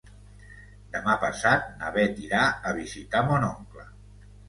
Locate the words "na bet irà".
1.83-2.43